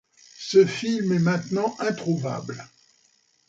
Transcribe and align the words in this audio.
Ce 0.39 0.65
film 0.65 1.11
est 1.13 1.19
maintenant 1.19 1.75
introuvable. 1.77 2.67